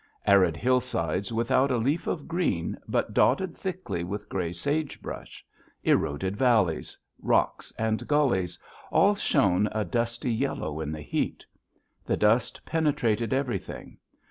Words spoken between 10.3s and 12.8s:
yellow in the heat. The dust